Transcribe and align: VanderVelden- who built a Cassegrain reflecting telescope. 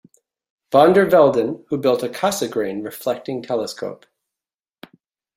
VanderVelden- 0.71 1.61
who 1.67 1.77
built 1.77 2.01
a 2.01 2.09
Cassegrain 2.09 2.83
reflecting 2.83 3.43
telescope. 3.43 4.07